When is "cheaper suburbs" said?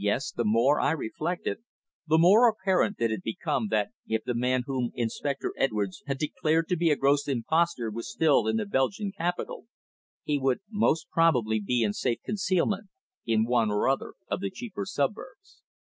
14.50-15.60